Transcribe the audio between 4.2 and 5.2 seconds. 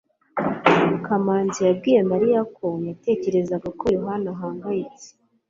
ahangayitse